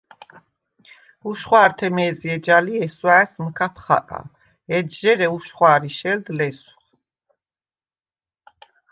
[1.29, 4.19] უშხვა̄რთე მე̄ზი ეჯა ლი, ჲესვა̄̈ჲს მჷქაფ ხაყა,
[4.77, 6.77] ეჯჟ’ ე̄რე უშხვა̄რი შელდ ლესვხ.